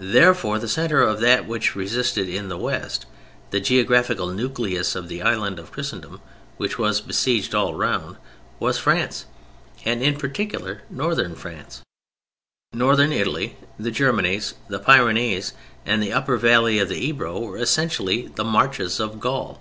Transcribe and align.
Therefore, 0.00 0.58
the 0.58 0.66
centre 0.66 1.02
of 1.02 1.20
that 1.20 1.46
which 1.46 1.76
resisted 1.76 2.26
in 2.26 2.48
the 2.48 2.56
West, 2.56 3.04
the 3.50 3.60
geographical 3.60 4.28
nucleus 4.28 4.96
of 4.96 5.08
the 5.08 5.20
island 5.20 5.58
of 5.58 5.70
Christendom, 5.72 6.22
which 6.56 6.78
was 6.78 7.02
besieged 7.02 7.54
all 7.54 7.74
round, 7.74 8.16
was 8.58 8.78
France, 8.78 9.26
and 9.84 10.00
in 10.02 10.16
particular 10.16 10.84
Northern 10.88 11.34
France. 11.34 11.82
Northern 12.72 13.12
Italy, 13.12 13.58
the 13.78 13.90
Germanies, 13.92 14.54
the 14.68 14.78
Pyrenees 14.78 15.52
and 15.84 16.02
the 16.02 16.14
upper 16.14 16.38
valley 16.38 16.78
of 16.78 16.88
the 16.88 17.06
Ebro 17.06 17.38
were 17.38 17.58
essentially 17.58 18.28
the 18.36 18.44
marches 18.44 18.98
of 18.98 19.20
Gaul. 19.20 19.60